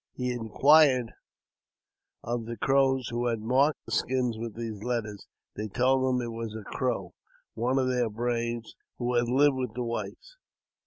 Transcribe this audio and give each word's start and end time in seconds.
He 0.15 0.31
inquired 0.31 1.11
of 2.23 2.45
the 2.45 2.57
Crows 2.57 3.09
who 3.09 3.27
had 3.27 3.39
marked 3.39 3.85
the 3.85 3.91
skins 3.91 4.35
with 4.35 4.55
those 4.55 4.81
letters. 4.81 5.27
They 5.55 5.67
told 5.67 6.15
him 6.15 6.23
it 6.23 6.31
was 6.31 6.55
a 6.55 6.63
Crow, 6.63 7.13
one 7.53 7.77
of 7.77 7.87
their 7.87 8.09
braves, 8.09 8.75
who 8.97 9.13
had 9.13 9.27
lived 9.29 9.57
with 9.57 9.75
the 9.75 9.83
whites. 9.83 10.37